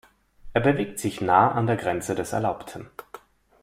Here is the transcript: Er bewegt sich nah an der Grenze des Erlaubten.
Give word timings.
Er 0.53 0.61
bewegt 0.61 0.97
sich 0.97 1.21
nah 1.21 1.51
an 1.51 1.67
der 1.67 1.77
Grenze 1.77 2.15
des 2.15 2.33
Erlaubten. 2.33 2.89